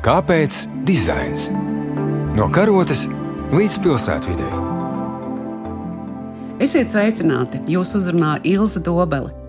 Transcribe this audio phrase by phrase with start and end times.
[0.00, 1.50] Kāpēc dizains?
[2.32, 3.02] No karotes
[3.52, 4.46] līdz pilsētvidē.
[6.64, 7.60] Esiet sveicināti!
[7.68, 9.39] Jūs uzrunā Ilza Dobele.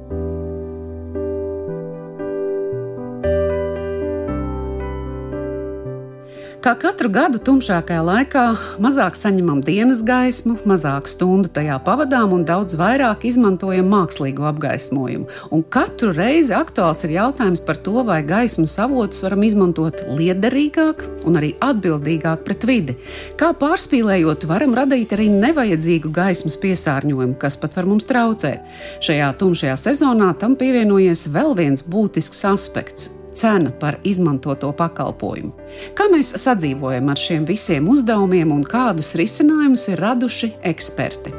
[6.62, 8.42] Kā katru gadu tumšākajā laikā
[8.86, 15.26] mazāk saņemam dienas gaismu, mazāk stundu tajā pavadām un daudz vairāk izmantojam mākslīgo apgaismojumu.
[15.58, 21.40] Un katru reizi aktuāls ir jautājums par to, vai gaismas avotus varam izmantot liederīgāk un
[21.40, 22.96] arī atbildīgāk pret vidi.
[23.42, 28.62] Kā pārspīlējot, varam radīt arī nevajadzīgu gaismas piesārņojumu, kas pat var mums traucēt.
[29.02, 35.52] Šajā tumšajā sezonā tam pievienojies vēl viens būtisks aspekts cena par izmantoto pakalpojumu.
[35.98, 41.34] Kā mēs sadzīvojam ar šiem visiem uzdevumiem un kādus risinājumus ir raduši eksperti?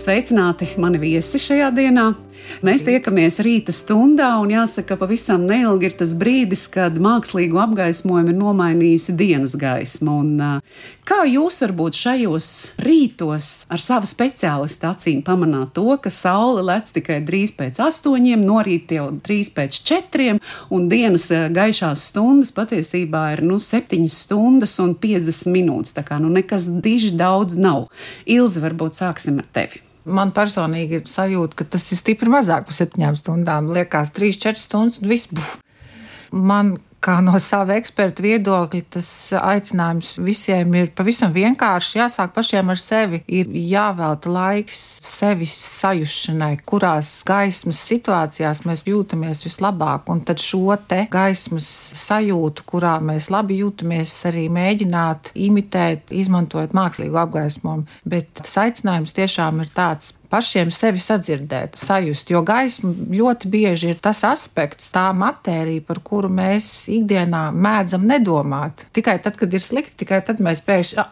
[0.00, 2.06] Sveicināti mani viesi šajā dienā.
[2.66, 8.36] Mēs tiekamies rīta stundā, un jāsaka, pavisam neilgi ir tas brīdis, kad mākslīgu apgaismojumu ir
[8.36, 10.18] nomainījusi dienas gaisma.
[10.20, 10.62] Un,
[11.08, 12.50] kā jūs varbūt šajos
[12.84, 18.60] rītos ar savu speciālistu acīm pamanāt to, ka saule lec tikai drīz pēc astoņiem, no
[18.66, 24.96] rīta jau drīz pēc četriem, un dienas gaišās stundas patiesībā ir nu, septiņas stundas un
[25.00, 25.96] 50 minūtes.
[25.96, 27.88] Tā kā nu, nekas diži daudz nav.
[28.28, 29.89] Ilzi, varbūt sāksim ar tevi.
[30.04, 33.68] Man personīgi ir sajūta, ka tas ir stipri mazāk par septiņām stundām.
[33.74, 35.28] Liekas, trīs, četras stundas un viss.
[35.28, 35.58] Buf.
[36.32, 41.98] Man kā no sava eksperta viedokļa, tas aicinājums visiem ir pavisam vienkārši.
[42.00, 43.22] Jāsāk pašiem ar sevi.
[43.30, 50.08] Ir jāvelta laiks sevis sajūšanai, kurās gaismas situācijās mēs jūtamies vislabāk.
[50.12, 51.68] Un tad šo te gaismas
[52.00, 57.88] sajūtu, kurā mēs labi jūtamies, arī mēģināt imitēt, izmantojot mākslīgu apgaismojumu.
[58.08, 62.30] Bet tas aicinājums tiešām ir tāds pašiem sevi sadzirdēt, sajust.
[62.30, 68.86] Jo gaisma ļoti bieži ir tas aspekts, tā matērija, par kuru mēs ikdienā mēdzam nedomāt.
[68.96, 71.04] Tikai tad, kad ir slikti, tikai tad mēs pēkšņi,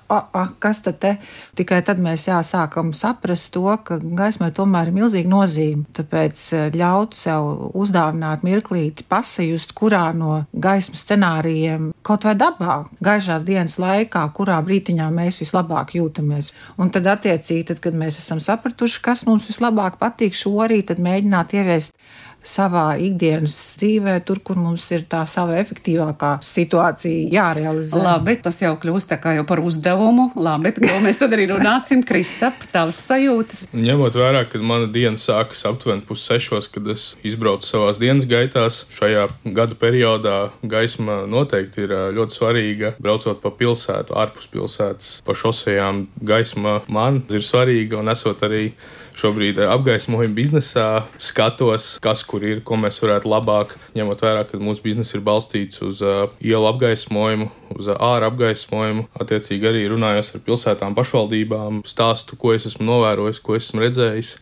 [0.62, 1.14] kas tad te?
[1.58, 5.86] Tikai tad mēs jāsākam saprast to, ka gaismai tomēr ir milzīga nozīme.
[5.98, 6.44] Tāpēc
[6.78, 7.48] ļaut sev
[7.78, 15.08] uzdāvināt mirklīti, pasajust, kurā no gaismas scenārijiem, kaut vai dabā, gaišās dienas laikā, kurā brītiņā
[15.14, 16.52] mēs vislabāk jūtamies.
[16.78, 21.00] Un tad, attiecīgi, tad, kad mēs esam sapratuši, kas mums vislabāk patīk šo arī, tad
[21.00, 21.96] mēģināt ieviest
[22.44, 28.00] savā ikdienas dzīvē, tur, kur mums ir tā sava efektīvākā situācija jārealizē.
[28.04, 30.30] Labi, tas jau kļūst tā kā jau par uzdevumu.
[30.38, 33.66] Labi, ko mēs tad arī runāsim, Kristap, tavas sajūtas.
[33.74, 39.26] Ņemot vērā, ka mana diena sākas aptuveni pussešos, kad es izbraucu savās dienas gaitās, šajā
[39.58, 42.94] gada periodā gaisma noteikti ir ļoti svarīga.
[43.02, 48.70] Braucot pa pilsētu, ārpus pilsētas, pa šosejām, gaisma man ir svarīga un esot arī
[49.18, 50.88] šobrīd eh, apgaismojuma biznesā
[51.22, 55.82] skatos, kas kur ir, ko mēs varētu labāk, ņemot vērā, ka mūsu bizness ir balstīts
[55.84, 59.08] uz uh, ielu apgaismojumu, uz uh, ārā apgaismojumu.
[59.18, 64.36] Attiecīgi arī runājos ar pilsētām, pašvaldībām, stāstu, ko es esmu novērojis, ko esmu redzējis.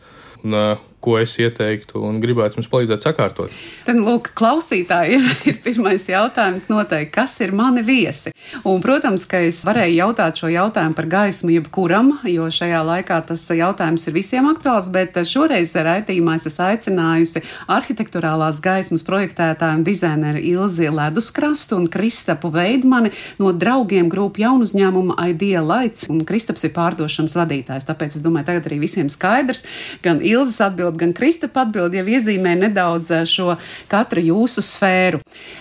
[0.45, 3.53] Un, uh, ko es ieteiktu un gribētu jums palīdzēt sakārtot.
[3.87, 5.21] Tad, lūk, klausītāji,
[5.53, 8.33] ir pirmais jautājums noteikti, kas ir mani viesi?
[8.67, 13.45] Un, protams, ka es varēju jautāt šo jautājumu par gaismu jebkuram, jo šajā laikā tas
[13.55, 20.43] jautājums ir visiem aktuāls, bet šoreiz raidījumā es esmu aicinājusi arhitektūrālās gaismas projektētāju un dizaineru
[20.43, 26.75] Ilzi Leduskrastu un Kristapu Veidmani no draugiem grupu jaunu uzņēmumu Idea Lights, un Kristaps ir
[26.77, 29.65] pārdošanas vadītājs, tāpēc es domāju, tagad arī visiem skaidrs,
[30.03, 33.55] gan Ilzas atbild, gan Kristapa atbild jau iezīmē nedaudz eh, šo
[33.91, 35.21] katra jūsu sfēru.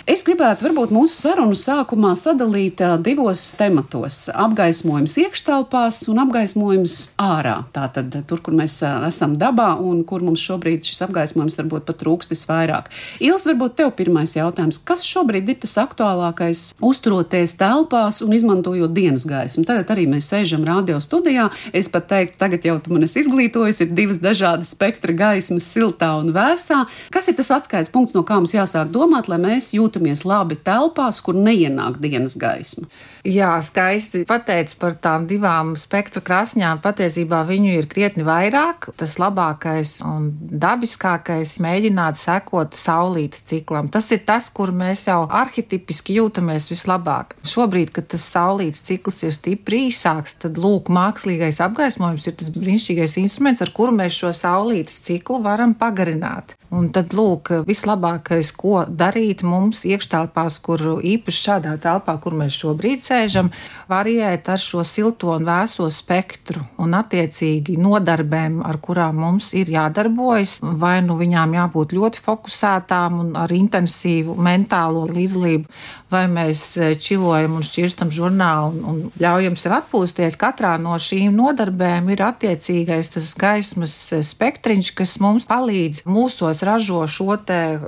[0.10, 7.58] Es gribētu varbūt mūsu sarunu sākumā sadalīt eh, divos tematos- apgaismojums iekštelpās un apgaismojums ārā.
[7.76, 12.02] Tātad tur, kur mēs eh, esam dabā un kur mums šobrīd šis apgaismojums varbūt pat
[12.04, 12.92] trūkst visvairāk.
[13.20, 14.82] Ils, varbūt tev pirmais jautājums.
[14.86, 19.66] Kas šobrīd ir tas aktuālākais uzturoties telpās un izmantojot dienas gaismu?
[19.68, 21.50] Tagad arī mēs sēžam radio studijā.
[21.74, 26.14] Es pat teiktu, tagad jau tu man esi izglītojis, ir divas dažādas spektra gaismas, siltā
[26.22, 26.84] un vēsā.
[27.14, 31.22] Kas ir tas atskaites punkts, no kā mums jāsāk domāt, lai mēs jūtamies labi telpās,
[31.26, 32.90] kur neienāk dienas gaisma?
[33.26, 36.78] Jā, skaisti pateicis par tām divām spektra krāsņām.
[36.84, 38.92] Patiesībā viņu ir krietni vairāk.
[39.00, 40.28] Tas labākais un
[40.62, 43.90] dabiskākais mēģināt sekot saulītes ciklam.
[43.90, 47.34] Tas ir tas, kur mēs jau arhitipiski jūtamies vislabāk.
[47.50, 53.18] Šobrīd, kad tas saulītes cikls ir stipri īsāks, tad lūk, mākslīgais apgaismojums ir tas brīnišķīgais
[53.24, 56.56] instruments, ar kuru mēs šo saulītes ciklu varam pagarināt.
[56.76, 63.04] Un tad, lūk, vislabākais, ko darīt mums iekštelpās, kur īpaši šādā telpā, kur mēs šobrīd
[63.06, 63.52] sēžam,
[63.88, 70.58] variēt ar šo silto un vēso spektru un attiecīgi nodarbēm, ar kurām mums ir jādarbojas,
[70.62, 75.72] vai nu viņām jābūt ļoti fokusētām un ar intensīvu mentālo līdzdalību,
[76.12, 76.66] vai mēs
[77.02, 80.36] čilojam un šķirstam žurnālu un, un ļaujam sev atpūsties.
[80.40, 83.96] Katrā no šīm nodarbēm ir attiecīgais tas gaismas
[84.28, 87.36] spektriņš, kas mums palīdz mūsos ražo šo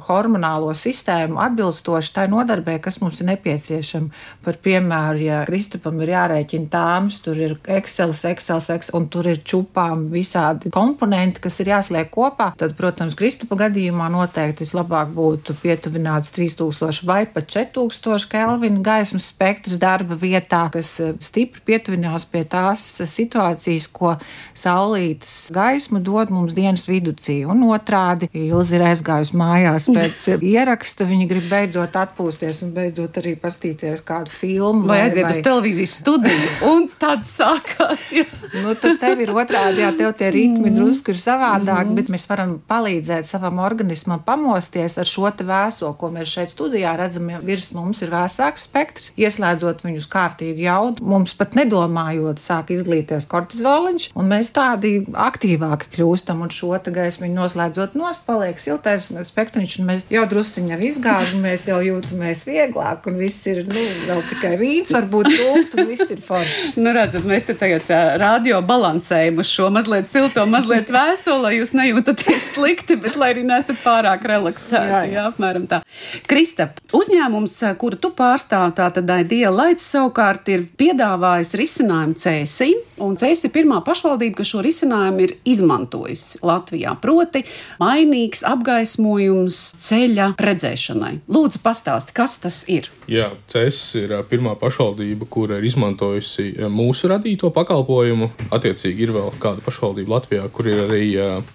[0.08, 4.10] hormonālo sistēmu atbilstoši tai nodarbē, kas mums ir nepieciešama.
[4.46, 9.42] Par piemēru, ja Kristupam ir jārēķina tāms, tur ir Excel, Excel, Excel, un tur ir
[9.46, 16.34] čupām visādi komponenti, kas ir jāsliek kopā, tad, protams, Kristupa gadījumā noteikti vislabāk būtu pietuvināts
[16.36, 22.84] 3000 vai pat 4000 Kelvina gaismas spektrs darba vietā, kas eh, stipri pietuvinās pie tās
[23.08, 24.16] situācijas, ko
[24.58, 27.40] saulītas gaisma dod mums dienas viducī.
[27.48, 30.24] Un otrādi, Ilzi ir aizgājusi mājās pēc
[30.54, 34.88] ieraksta, viņa grib beidzot atpūsties un beidzot arī pastīties kādu filmu.
[34.88, 35.34] Vai, vai aiziet vai...
[35.36, 38.08] uz televīzijas studiju, un tad sākās.
[38.18, 38.26] Ja.
[38.64, 40.80] nu, tad tev ir otrādi, jā, tev tie ritmi mm.
[40.80, 41.98] drusku ir savādāk, mm.
[42.00, 46.96] bet mēs varam palīdzēt savam organismam pamosties ar šo te vēso, ko mēs šeit studijā
[46.98, 47.30] redzam.
[47.46, 51.06] Virs mums ir vēsāks spektrs, ieslēdzot viņus kārtīgi jaudu.
[51.08, 57.30] Mums pat nedomājot, sāk izglīties kortizoliņš, un mēs tādi aktīvāki kļūstam, un šo te gaismu
[57.38, 63.18] noslēdzot nost, paliek siltais spektriņš, un mēs jau drusciņā izgāžam, mēs jau jūtamies vieglāk, un
[63.20, 66.80] viss ir, nu, vēl tikai vīns, varbūt tūkt, un viss ir forši.
[66.80, 67.90] nu, redzat, mēs te tagad
[68.22, 73.44] radio balansējam uz šo mazliet silto, mazliet vēso, lai jūs nejūtaties slikti, bet lai arī
[73.48, 74.94] nesat pārāk relaksēti.
[74.94, 75.18] Jā, jā.
[75.18, 75.82] jā apmēram tā.
[76.30, 82.72] Krista, uzņēmums, kuru tu pārstāv, tātad Aidija Laits savukārt ir piedāvājis risinājumu cēsī,
[83.04, 87.44] un cēsī pirmā pašvaldība, kas šo risinājumu ir izmantojusi Latvijā, proti
[87.82, 91.14] mainīgs apgaismojums ceļa redzēšanai.
[91.32, 92.92] Lūdzu, pastāsti, kas tas ir?
[93.08, 98.32] Jā, cēsis ir pirmā pašvaldība, kura ir izmantojusi mūsu radīto pakalpojumu.
[98.54, 101.04] Attiecīgi ir vēl kāda pašvaldība Latvijā, kur ir arī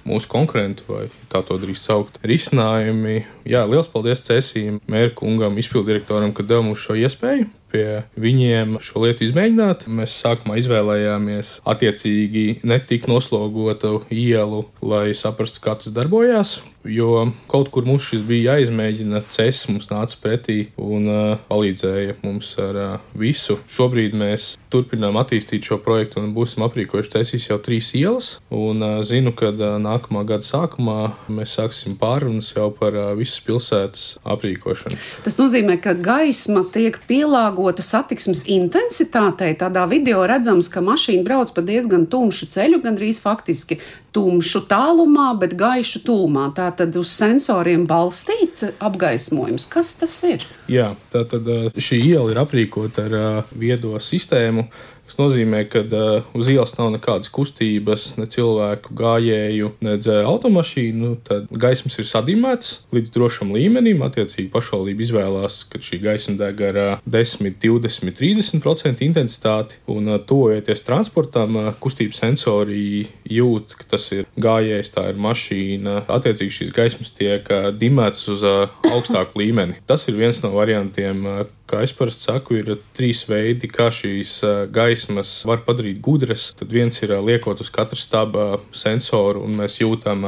[0.08, 3.22] mūsu konkurenti, vai tā to drīz saukt, risinājumi.
[3.48, 9.26] Jā, liels paldies Cēsījam, mērkungam, izpildirektoram, ka deva mums šo iespēju pie viņiem šo lietu
[9.26, 9.86] izmēģināt.
[9.88, 16.58] Mēs sākumā izvēlējāmies attiecīgi netik noslogotu ielu, lai saprastu, kā tas darbojās.
[16.84, 22.50] Jo kaut kur mums šis bija jāizmēģina, CES mums nāca pretī un uh, palīdzēja mums
[22.62, 23.60] ar uh, visu.
[23.70, 28.32] Šobrīd mēs turpinām attīstīt šo projektu un būsim aprīkojuši CESīs jau trīs ielas.
[28.50, 30.98] Un uh, zinu, ka uh, nākamā gada sākumā
[31.30, 34.04] mēs sāksim pārunas jau par uh, visas pilsētas
[34.34, 34.98] aprīkošanu.
[35.22, 39.54] Tas nozīmē, ka gaisma tiek pielāgota satiksmes intensitātei.
[39.60, 43.78] Tādā video redzams, ka mašīna brauc pa diezgan tumšu ceļu, gandrīz faktiski
[44.12, 46.50] tumšu tālumā, bet gaišu tūmā.
[46.56, 49.68] Tā tad uz sensoriem balstīts apgaismojums.
[49.72, 50.46] Kas tas ir?
[50.70, 54.66] Jā, tā tad šī iela ir aprīkota ar viedo sistēmu,
[55.12, 61.10] Tas nozīmē, ka uh, uz ielas nav nekādas kustības, ne cilvēku gājēju, ne automašīnu.
[61.26, 64.00] Tad gaismas ir sadimētas līdz drošam līmenim.
[64.06, 69.82] Attiecīgi, pašvaldība izvēlās, ka šī gaisma deg ar uh, 10, 20, 30% intensitāti.
[69.92, 76.06] Un uh, tojoties transportam, uh, kustības sensori jūt, ka tas ir gājējs, tā ir mašīna.
[76.08, 79.76] Attiecīgi, šīs gaismas tiek uh, dimētas uz uh, augstāku līmeni.
[79.84, 81.26] Tas ir viens no variantiem.
[81.28, 84.34] Uh, kā es parasti saku, ir trīs veidi, kā šīs
[84.74, 86.50] gaismas var padarīt gudras.
[86.58, 88.46] Tad viens ir liekot uz katra staba
[88.76, 90.26] sensoru, un mēs jūtam,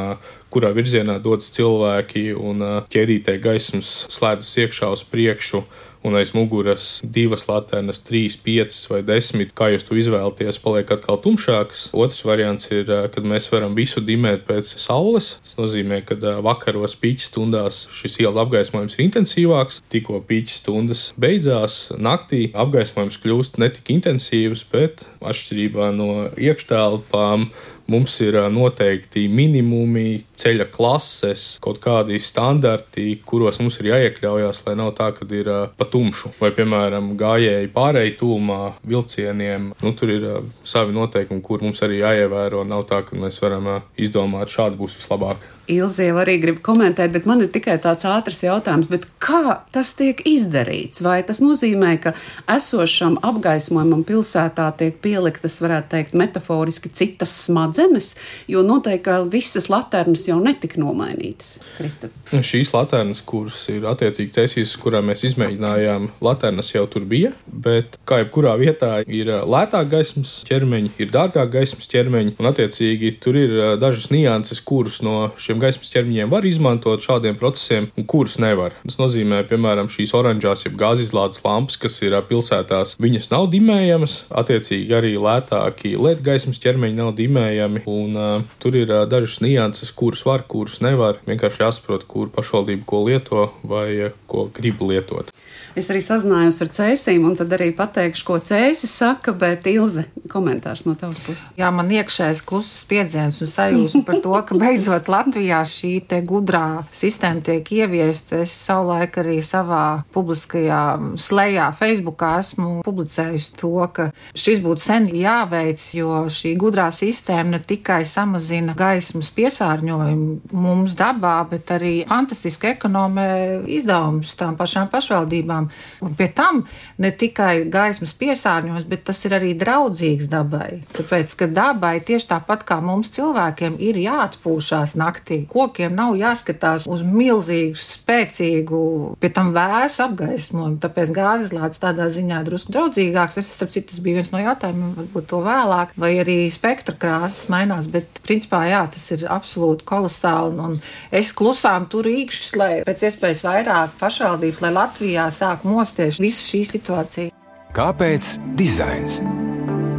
[0.54, 5.64] kurā virzienā dodas cilvēki, un ķēdītē gaismas slēdzas iekšā uz priekšu
[6.04, 11.18] un aiz muguras divas laternas, trīs, piecas vai desmit, kā jūs to izvēlaties, paliek atkal
[11.24, 11.86] tumšākas.
[11.96, 15.34] Otrs variants ir, kad mēs varam visu dimēt pēc saules.
[15.44, 21.88] Tas nozīmē, ka vakaros pīķis stundās šis ielas apgaismojums ir intensīvāks, tikko pīķis stundas beidzās,
[21.96, 27.48] naktī apgaismojums kļūst netik intensīvs, bet atšķirībā no iekštelpām
[27.90, 34.94] Mums ir noteikti minimumi, ceļa klases, kaut kādi standarti, kuros mums ir jāiekļaujas, lai nav
[34.96, 36.32] tā, ka ir pa tumšu.
[36.40, 40.28] Vai, piemēram, gājēji pārēji tūmā vilcieniem, nu, tur ir
[40.64, 42.64] savi noteikumi, kur mums arī jāievēro.
[42.68, 43.68] Nav tā, ka mēs varam
[44.00, 45.53] izdomāt, šādi būs vislabāk.
[45.70, 48.90] Ilzi jau arī grib komentēt, bet man ir tikai tāds ātrs jautājums,
[49.22, 51.00] kā tas tiek izdarīts?
[51.04, 52.12] Vai tas nozīmē, ka
[52.52, 58.14] esošam apgaismojumam pilsētā tiek pieliktas, varētu teikt, metaforiski citas smadzenes,
[58.50, 61.56] jo noteikti, visas laternas jau netika nomainītas?
[61.78, 62.10] Krista.
[62.32, 67.98] Nu, šīs laternas, kuras ir attiecīgi cēsīs, kurā mēs izmēģinājām, laternas jau tur bija, bet
[68.08, 73.56] kā jebkurā vietā ir lētāk gaismas ķermeņi, ir dārgāk gaismas ķermeņi, un attiecīgi tur ir
[73.80, 78.74] dažas nianses, kuras no šiem šiem gaismas ķermeņiem var izmantot šādiem procesiem un kurus nevar.
[78.82, 84.96] Tas nozīmē, piemēram, šīs oranžās, jeb gāzizlādes lampas, kas ir pilsētās, viņas nav dimējamas, attiecīgi
[84.98, 90.24] arī lētāki LED gaismas ķermeņi nav dimējami, un uh, tur ir uh, dažas nianses, kuras
[90.26, 91.20] var, kuras nevar.
[91.28, 95.30] Vienkārši jāsaprot, kur pašvaldība ko lieto vai uh, ko grib lietot.
[95.74, 100.84] Es arī sazinājos ar cēsīm, un tad arī pateikšu, ko cēsis saka, bet Ilze, komentārs
[100.86, 101.48] no tavas puses.
[101.58, 106.84] Jā, man iekšējais kluss spiedziens un sajūsma par to, ka beidzot Latvijā šī te gudrā
[106.94, 108.44] sistēma tiek ieviesta.
[108.44, 110.78] Es savulaik arī savā publiskajā
[111.18, 117.62] slēgā Facebookā esmu publicējusi to, ka šis būtu sen jāveic, jo šī gudrā sistēma ne
[117.66, 123.28] tikai samazina gaismas piesārņojumu mums dabā, bet arī fantastiski ekonomē
[123.66, 126.04] izdevumus tām pašām pašvaldībām lietām.
[126.04, 126.64] Un pie tam
[126.98, 130.84] ne tikai gaismas piesārņojums, bet tas ir arī draudzīgs dabai.
[130.92, 135.46] Tāpēc, ka dabai tieši tāpat kā mums cilvēkiem ir jāatpūšās naktī.
[135.48, 140.80] Kokiem nav jāskatās uz milzīgu, spēcīgu, pie tam vēsu apgaismojumu.
[140.82, 143.38] Tāpēc gāzes lādes tādā ziņā drusku draudzīgāks.
[143.38, 147.48] Es, starp citu, tas bija viens no jautājumiem, varbūt to vēlāk, vai arī spektra krāsas
[147.52, 150.58] mainās, bet principā jā, tas ir absolūti kolosāli.
[150.64, 150.78] Un
[151.14, 156.42] es klusām tur īkšķis, lai pēc iespējas vairāk pašvaldības, lai Latvijā sāk sāk mosties visa
[156.42, 157.30] šī situācija.
[157.74, 159.20] Kāpēc dizains?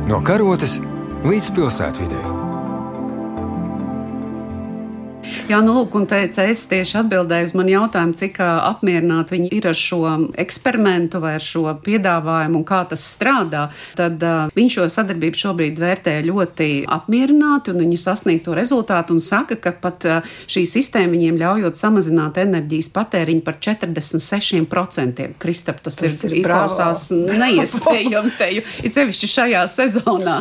[0.08, 0.80] No karotes
[1.26, 2.45] līdz pilsētvidē.
[5.46, 9.68] Jā, nu, lūk, un teica, es tieši atbildēju uz manu jautājumu, cik apmierināti viņi ir
[9.70, 10.00] ar šo
[10.42, 13.68] eksperimentu vai ar šo piedāvājumu un kā tas strādā.
[13.94, 19.22] Tad uh, viņš šo sadarbību šobrīd vērtē ļoti apmierināti un viņi sasniegt to rezultātu un
[19.22, 25.30] saka, ka pat uh, šī sistēma viņiem ļaujot samazināt enerģijas patēriņu par 46%.
[25.46, 30.40] Kristap, tas, tas ir, ir izklausās neiespējami teju, it sevišķi šajā sezonā.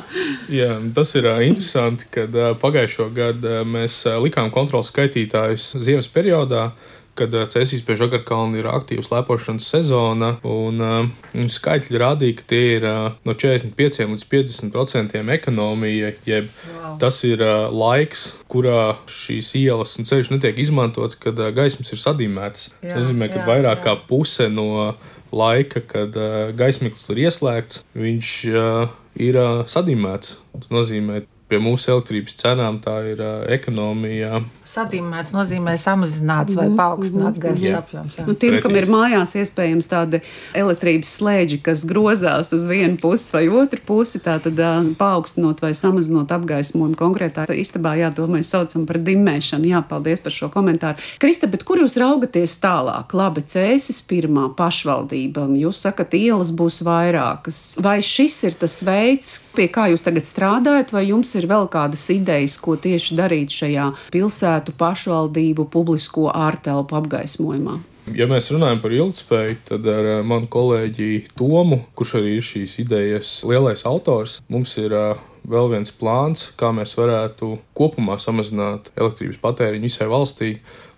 [0.48, 5.74] Jā, tas ir uh, interesanti, kad uh, pagājušo gadu uh, mēs uh, likām kontrols skaitītājus
[5.82, 6.70] ziemas periodā,
[7.18, 12.62] kad eh, Cēsīs pie Žagarkalna ir aktīva slēpošanas sezona, un uh, skaitļi rādīja, ka tie
[12.76, 16.96] ir uh, no 45 līdz 50% ekonomija, jeb wow.
[17.02, 22.02] tas ir uh, laiks, kurā šīs ielas un ceļš netiek izmantots, kad uh, gaismas ir
[22.02, 22.72] sadīmētas.
[22.82, 23.84] Tas nozīmē, ka jā, vairāk jā.
[23.86, 24.94] kā puse no
[25.34, 30.36] laika, kad uh, gaismīgs ir ieslēgts, viņš uh, ir uh, sadīmēts.
[30.54, 31.24] Tas nozīmē,
[31.54, 37.42] pie mūsu elektrības cenām tā ir uh, ekonomija Sadīmēts nozīmē samazināts vai mhm, paaugstināts mm
[37.42, 37.60] -hmm.
[37.60, 38.14] gaismas apjoms.
[38.26, 40.20] Nu, tiem, kam ir mājās iespējams tādi
[40.56, 44.62] elektrības slēdži, kas grozās uz vienu pusi vai otru pusi, tā tad
[44.98, 49.68] paaugstinot vai samazinot apgaismojumu konkrētā istabā, jā, to mēs saucam par dimmēšanu.
[49.68, 50.96] Jā, paldies par šo komentāru.
[51.20, 53.12] Krista, bet kur jūs raugaties tālāk?
[53.12, 57.76] Labi, cēsis pirmā pašvaldība, jūs sakat, ielas būs vairākas.
[57.76, 62.04] Vai šis ir tas veids, pie kā jūs tagad strādājat, vai jums ir vēl kādas
[62.14, 67.80] idejas, ko tieši darīt šajā pilsētu pašvaldību publisko ārtelpu apgaismojumā?
[68.12, 71.06] Ja mēs runājam par ilgspēju, tad ar eh, manu kolēģi
[71.40, 76.68] Tomu, kurš arī ir šīs idejas lielais autors, mums ir uh, vēl viens plāns, kā
[76.76, 80.50] mēs varētu kopumā samazināt elektrības patēriņu visai valstī,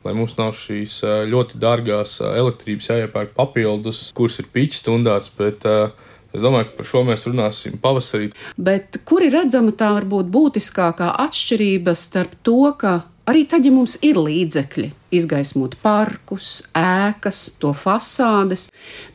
[0.02, 5.62] lai mums nav šīs uh, ļoti dārgās elektrības jāiepērk papildus, kuras ir pīķis stundās, bet
[5.70, 5.94] uh,
[6.36, 8.30] Es domāju, ka par šo mēs runāsim pavasarī.
[8.60, 13.96] Bet kur ir redzama tā varbūt būtiskākā atšķirība starp to, ka Arī tad, ja mums
[14.06, 18.68] ir līdzekļi izgaismot parkus, ēkas, to fasādes,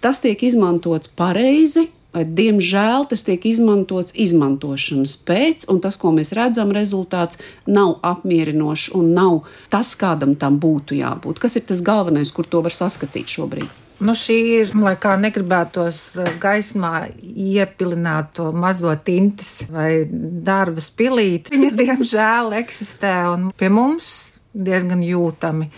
[0.04, 6.34] tas tiek izmantots pareizi, vai diemžēl tas tiek izmantots izmantošanas pēc, un tas, ko mēs
[6.36, 7.40] redzam, rezultāts
[7.72, 11.40] nav apmierinošs un nav tas, kādam tam būtu jābūt.
[11.40, 13.81] Kas ir tas galvenais, kur to var saskatīt šobrīd?
[14.02, 16.02] Nu, šī ir, lai kā negribētos
[16.42, 21.54] gaismā iepilināt to mazo tintis vai darbas pilīti.
[21.54, 24.10] Viņa diemžēl eksistē un pie mums
[24.58, 25.70] diezgan jūtami.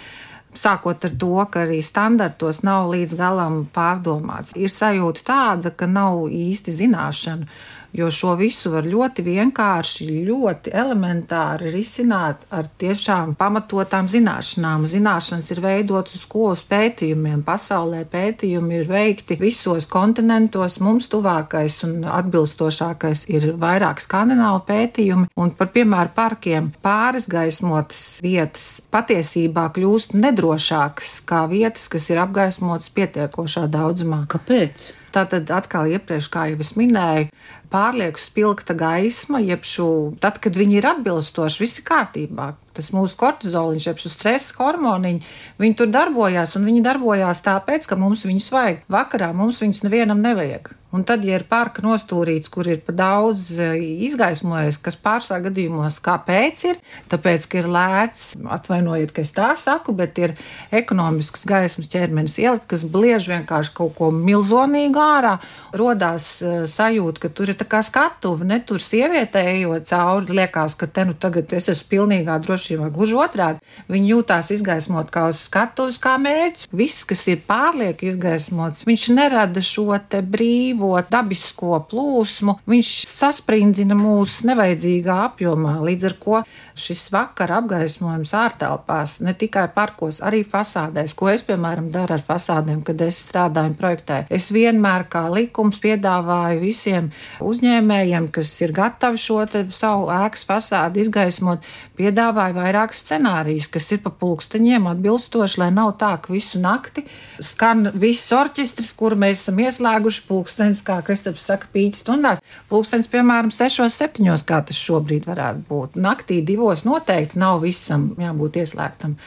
[0.56, 4.54] Sākot ar to, ka arī standartos nav līdz galam pārdomāts.
[4.56, 7.50] Ir sajūta tāda, ka nav īsti zināšana
[7.94, 14.88] jo šo visu var ļoti vienkārši, ļoti elementāri risināt ar tiešām pamatotām zināšanām.
[14.90, 17.44] Zināšanas ir veidotas uz skolas pētījumiem.
[17.46, 20.80] Pasaulē pētījumi ir veikti visos kontinentos.
[20.84, 28.82] Mums tuvākais un atbilstošākais ir vairāk skandināvu pētījumi, un par piemēru parkiem pāris gaismotas vietas
[28.94, 34.24] patiesībā kļūst nedrošākas kā vietas, kas ir apgaismotas pietiekošā daudzumā.
[34.34, 34.90] Kāpēc?
[35.14, 37.28] Tātad atkal iepriekš, kā jau es minēju,
[37.74, 39.90] pārlieku spilgta gaisma, jeb šo,
[40.22, 42.54] tad, kad viņi ir atbilstoši, viss ir kārtībā.
[42.74, 45.26] Tas mūsu kortizoliņš, jeb stresa hormoniņi,
[45.62, 48.86] viņi tur darbojās, un viņi darbojās tāpēc, ka mums viņus vajag.
[48.94, 50.74] Vakarā mums viņus nevienam nevajag.
[50.94, 55.96] Un tad, ja ir parka nostūrīts, kur ir pa daudz eh, izgaismojies, kas pārsvarā gadījumos
[56.06, 60.36] kāpēc ir, tāpēc, ka ir lēts, atvainojiet, ka es tā saku, bet ir
[60.70, 65.40] ekonomisks gaismas ķermenis ielas, kas bliež vienkārši kaut ko milzonīgu ārā,
[65.74, 70.78] rodās uh, sajūta, ka tur ir tā kā skatuve, ne tur sieviete ejot cauri, liekas,
[70.78, 72.63] ka te nu tagad es esmu pilnīgā drošībā,
[72.94, 73.62] gluži otrādi.
[73.92, 76.70] Viņi jūtās izgaismot kā uz skatuves, kā mērķis.
[76.74, 84.42] Viss, kas ir pārlieku izgaismots, viņš nerada šo te brīvo dabisko plūsmu, viņš sasprindzina mūs
[84.48, 86.44] nevajadzīgā apjomā, līdz ar ko
[86.80, 92.82] šis vakara apgaismojums ārtelpās, ne tikai parkos, arī fasādēs, ko es, piemēram, daru ar fasādēm,
[92.86, 94.24] kad es strādāju projektē.
[94.34, 97.12] Es vienmēr kā likums piedāvāju visiem
[97.44, 99.42] uzņēmējiem, kas ir gatavi šo
[99.74, 101.66] savu ēkas fasādi izgaismot,
[102.00, 107.06] piedāvāju vairākus scenārijus, kas ir pa pulksteņiem atbilstoši, lai nav tā, ka visu nakti
[107.44, 112.42] skan viss orķestris, kur mēs esam ieslēguši pulkstenis, kā Kristaps saka, pīķis stundās.
[112.72, 116.00] Pulkstenis, piemēram, 6, 7, kā tas šobrīd varētu būt.
[116.02, 119.18] Naktī divos noteikti nav visam jābūt ieslēgtam.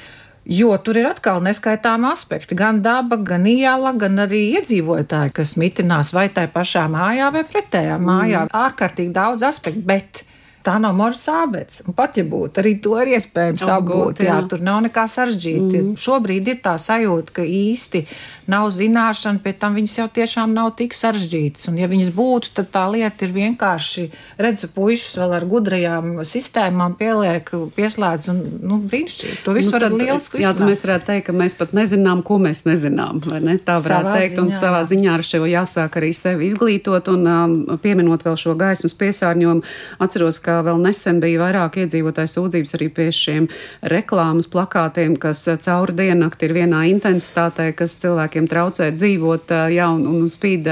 [0.46, 2.54] Jo tur ir atkal neskaitāmi aspekti.
[2.54, 7.98] Gan daba, gan iela, gan arī iedzīvotāji, kas mitinās vai tai pašā mājā, vai pretējā
[7.98, 8.44] mājā.
[8.46, 8.54] Mm.
[8.54, 10.22] Ārkārtīgi daudz aspektu, bet
[10.66, 11.82] tā nav Morsa abets.
[11.86, 14.22] Un pat ja būtu, arī to ir iespējams apgūt.
[14.24, 14.32] Jā.
[14.32, 15.82] jā, tur nav nekā sarežģīta.
[15.82, 15.92] Mm.
[16.00, 18.02] Šobrīd ir tā sajūta, ka īsti
[18.50, 21.68] nav zināšana, pēc tam viņas jau tiešām nav tik sarežģītas.
[21.70, 24.06] Un ja viņas būtu, tad tā lieta ir vienkārši
[24.42, 29.40] redz puišus vēl ar gudrajām sistēmām pieliek, pieslēdz un, nu, brīnišķīgi.
[29.46, 32.38] To visu nu, var lieliski Jā, tad mēs varētu teikt, ka mēs pat nezinām, ko
[32.42, 33.56] mēs nezinām, ne?
[33.66, 37.26] Tā varētu savā teikt, ziņā, un savā ziņā ar šo jāsāk arī sevi izglītot un
[37.30, 39.64] um, pieminot vēl šo gaismas piesārņojumu.
[40.06, 43.48] Atceros, ka vēl nesen bija vairāk iedzīvotāju sūdzības arī pie šiem
[43.92, 50.28] reklāmas plakātiem, kas cauri diennakti ir vienā intensitātē, kas cilvēkiem traucē dzīvot jā, un, un
[50.32, 50.68] spīd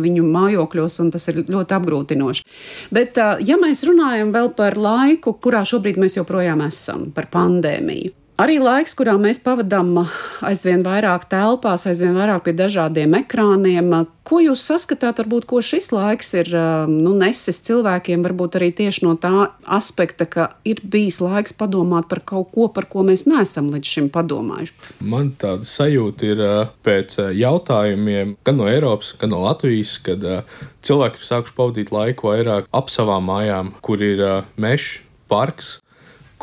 [0.00, 2.48] viņu mājokļos, un tas ir ļoti apgrūtinoši.
[2.94, 8.23] Bet, ja mēs runājam vēl par laiku, kurā šobrīd mēs joprojām esam, par pandēmiju.
[8.34, 9.92] Arī laiks, kurā mēs pavadām
[10.42, 13.92] aizvien vairāk telpās, aizvien vairāk pie dažādiem ekrāniem.
[14.26, 16.50] Ko jūs saskatāt, varbūt, ko šis laiks ir
[16.90, 22.24] nu, nesis cilvēkiem, varbūt arī tieši no tā aspekta, ka ir bijis laiks padomāt par
[22.26, 24.74] kaut ko, par ko mēs neesam līdz šim padomājuši?
[25.06, 26.44] Man tāda sajūta ir
[26.82, 30.26] pēc jautājumiem gan no Eiropas, gan no Latvijas, kad
[30.82, 34.26] cilvēki ir sākuši pavadīt laiku vairāk ap savām mājām, kur ir
[34.58, 35.76] mežs, parks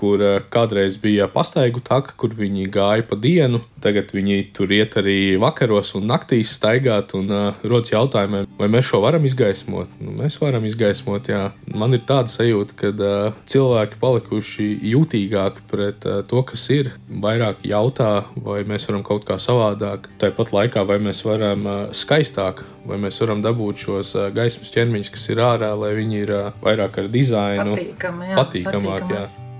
[0.01, 3.61] kur eh, kādreiz bija pastaigu taka, kur viņi gāja pa dienu.
[3.81, 7.15] Tagad viņi tur iet arī vakaros un naktīs staigāt.
[7.17, 9.89] Un uh, rodas jautājumi, vai mēs šo varam izgaismot?
[10.01, 11.47] Nu, mēs varam izgaismot, jā.
[11.73, 16.93] Man ir tāda sajūta, ka uh, cilvēki palikuši jutīgāki pret uh, to, kas ir.
[17.25, 20.11] Vairāk jautā, vai mēs varam kaut kā savādāk.
[20.21, 25.13] Tāpat laikā, vai mēs varam uh, skaistāk, vai mēs varam dabūt šos uh, gaismas ķermeņus,
[25.17, 28.35] kas ir ārā, lai viņi ir uh, vairāk ar dizainu patīkamāk.
[28.43, 29.09] patīkamāk.
[29.17, 29.50] Jā.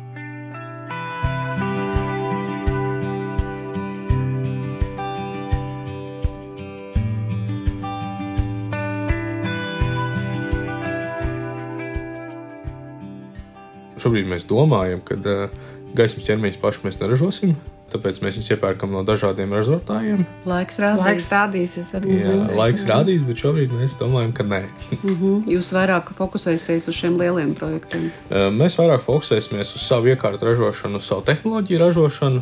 [14.02, 15.62] Šobrīd mēs domājam, ka uh,
[15.98, 17.56] gaismas ķermeņus paši mēs neražosim.
[17.92, 20.22] Tāpēc mēs viņus iepērkam no dažādiem ražotājiem.
[20.48, 21.04] Laiks rādīs.
[21.04, 21.74] Laiks rādīs,
[22.08, 24.62] Jā, laiks rādīs, bet šobrīd mēs domājam, ka nē.
[24.96, 25.42] mm -hmm.
[25.52, 28.12] Jūs vairāk fokusēsieties uz šiem lieliem projektiem?
[28.62, 32.42] Mēs vairāk fokusēsimies uz savu iekārtu ražošanu, uz savu tehnoloģiju ražošanu,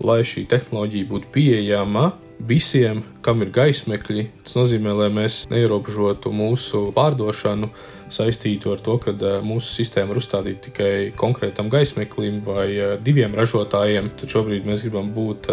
[0.00, 4.26] lai šī tehnoloģija būtu pieejama visiem, kam ir gaismekļi.
[4.44, 7.68] Tas nozīmē, lai mēs neierobežotu mūsu pārdošanu
[8.12, 9.14] saistītu ar to, ka
[9.44, 14.12] mūsu sistēma var uzstādīt tikai konkrētam gaismeklim vai diviem ražotājiem.
[14.20, 15.48] Tad šobrīd mēs gribam būt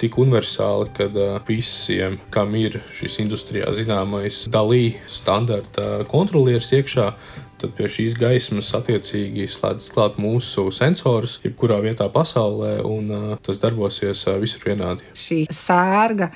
[0.00, 1.08] tik universāli, ka
[1.48, 7.08] visiem, kam ir šis industrijā zināmais dalī standarta kontrolieris iekšā,
[7.56, 14.26] tad pie šīs gaismas attiecīgi slēdz klāt mūsu sensors, jebkurā vietā pasaulē, un tas darbosies
[14.42, 15.08] visur vienādi.
[15.16, 16.30] Šī sērga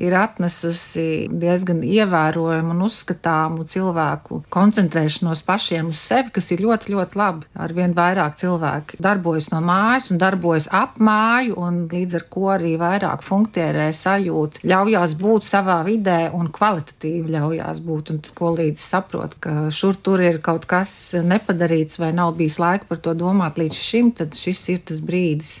[0.00, 7.18] ir atnesusi diezgan ievērojumu un uzskatāmu cilvēku koncentrēšanos pašiem uz sevi, kas ir ļoti, ļoti
[7.20, 7.48] labi.
[7.64, 12.74] Arvien vairāk cilvēki darbojas no mājas un darbojas ap māju, un līdz ar to arī
[12.80, 18.14] vairāk funkcionē sajūta, ļaujās būt savā vidē un kvalitatīvi ļaujās būt.
[18.14, 22.88] Un ko līdz saprot, ka šur tur ir kaut kas nepadarīts vai nav bijis laika
[22.90, 25.56] par to domāt līdz šim, tad šis ir tas brīdis,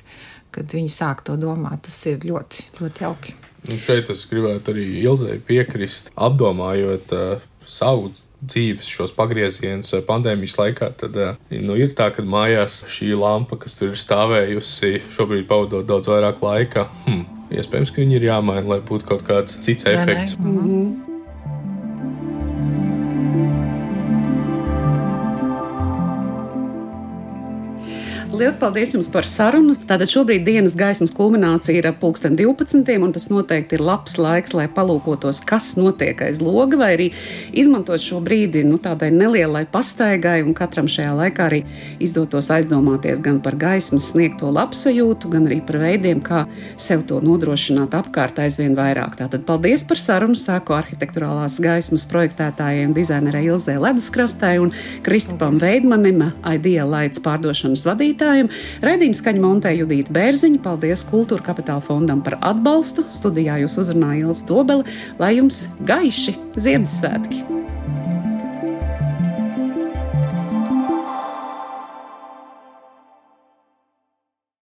[0.54, 1.84] kad viņi sāk to domāt.
[1.86, 3.38] Tas ir ļoti, ļoti jauki.
[3.70, 8.10] Un šeit es gribētu arī Ilzai piekrist, apdomājot uh, savu
[8.44, 11.16] dzīves šos pagriezienus pandēmijas laikā, tad
[11.48, 16.44] nu, ir tā, ka mājās šī lampa, kas tur ir stāvējusi, šobrīd pavadot daudz vairāk
[16.44, 17.24] laika, hmm,
[17.56, 20.36] iespējams, ka viņi ir jāmaina, lai būtu kaut kāds cits efekts.
[20.38, 21.13] Mm -hmm.
[28.34, 29.76] Lielas paldies jums par sarunu.
[29.86, 32.88] Tātad šobrīd dienas gaismas kulminācija ir pulksten 12.
[32.98, 37.06] un tas noteikti ir labs laiks, lai palūkotos, kas notiek aiz loga, vai arī
[37.54, 41.60] izmantot šo brīdi nu, tādai nelielai pastaigai un katram šajā laikā arī
[42.02, 46.42] izdotos aizdomāties gan par gaismas sniegto labsajūtu, gan arī par veidiem, kā
[46.74, 49.14] sev to nodrošināt apkārt aizvien vairāk.
[49.22, 54.74] Tātad paldies par sarunu, sāku arhitektūrālās gaismas projektētājiem, dizainerei Ilzē Leduskrastai un
[55.06, 58.50] Kristipam Veidmanim, Idea Lights pārdošanas vadītājiem klausītājiem.
[58.84, 60.62] Radījuma skaņa montē Judīta Bērziņa.
[60.64, 63.04] Paldies Kultūra Kapitāla fondam par atbalstu.
[63.12, 64.84] Studijā jūs uzrunāja Ilsa Dobele,
[65.18, 67.73] lai jums gaiši Ziemassvētki!